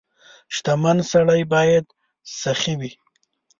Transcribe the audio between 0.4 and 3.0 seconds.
•شتمن سړی باید سخي وي.